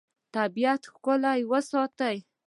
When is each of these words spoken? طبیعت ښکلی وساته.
طبیعت 0.35 0.81
ښکلی 0.93 1.39
وساته. 1.51 2.11